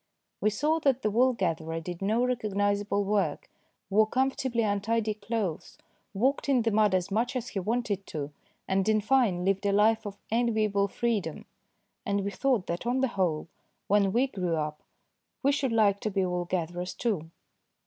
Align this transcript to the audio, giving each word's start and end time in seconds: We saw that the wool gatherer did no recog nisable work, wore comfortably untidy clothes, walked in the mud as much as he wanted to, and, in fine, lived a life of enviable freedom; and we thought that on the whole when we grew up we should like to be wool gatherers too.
We 0.41 0.49
saw 0.49 0.79
that 0.79 1.03
the 1.03 1.11
wool 1.11 1.33
gatherer 1.33 1.79
did 1.79 2.01
no 2.01 2.21
recog 2.23 2.55
nisable 2.55 3.03
work, 3.05 3.51
wore 3.91 4.07
comfortably 4.07 4.63
untidy 4.63 5.13
clothes, 5.13 5.77
walked 6.15 6.49
in 6.49 6.63
the 6.63 6.71
mud 6.71 6.95
as 6.95 7.11
much 7.11 7.35
as 7.35 7.49
he 7.49 7.59
wanted 7.59 8.07
to, 8.07 8.31
and, 8.67 8.89
in 8.89 8.99
fine, 8.99 9.45
lived 9.45 9.63
a 9.63 9.71
life 9.71 10.07
of 10.07 10.17
enviable 10.31 10.87
freedom; 10.87 11.45
and 12.03 12.23
we 12.25 12.31
thought 12.31 12.65
that 12.65 12.87
on 12.87 13.01
the 13.01 13.09
whole 13.09 13.47
when 13.85 14.11
we 14.11 14.25
grew 14.25 14.55
up 14.55 14.81
we 15.43 15.51
should 15.51 15.71
like 15.71 15.99
to 15.99 16.09
be 16.09 16.25
wool 16.25 16.45
gatherers 16.45 16.95
too. 16.95 17.29